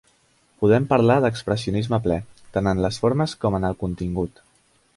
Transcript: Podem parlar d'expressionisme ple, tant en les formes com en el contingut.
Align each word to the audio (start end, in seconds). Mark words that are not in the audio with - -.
Podem 0.61 0.85
parlar 0.93 1.17
d'expressionisme 1.25 1.99
ple, 2.07 2.17
tant 2.57 2.71
en 2.73 2.81
les 2.87 2.99
formes 3.05 3.39
com 3.45 3.59
en 3.59 3.69
el 3.71 3.77
contingut. 3.85 4.43